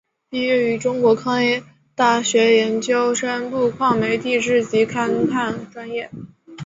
[0.31, 1.63] 毕业于中国矿业
[1.93, 6.09] 大学研究生部煤田地质及勘探专业。